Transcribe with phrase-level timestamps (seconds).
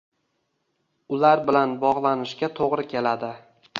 [1.17, 3.31] ular bilan bog‘lanishga to‘g‘ri keladi.